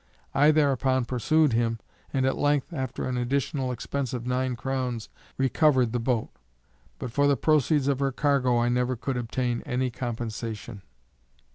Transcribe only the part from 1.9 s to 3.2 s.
and at length, after an